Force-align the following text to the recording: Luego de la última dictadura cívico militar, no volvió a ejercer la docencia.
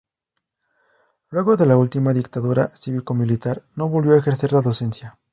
Luego 1.29 1.55
de 1.55 1.67
la 1.67 1.77
última 1.77 2.11
dictadura 2.11 2.69
cívico 2.69 3.13
militar, 3.13 3.61
no 3.75 3.87
volvió 3.87 4.13
a 4.13 4.17
ejercer 4.17 4.51
la 4.51 4.61
docencia. 4.61 5.19